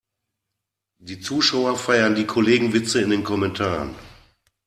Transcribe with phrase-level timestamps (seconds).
[0.99, 3.93] Die Zuschauer feiern die Kollegenwitze in den Kommentaren.